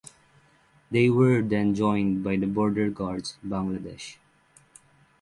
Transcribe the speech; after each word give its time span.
They 0.89 1.11
were 1.11 1.43
then 1.43 1.75
joined 1.75 2.23
by 2.23 2.35
the 2.37 2.47
Border 2.47 2.89
Guards 2.89 3.37
Bangladesh. 3.45 4.17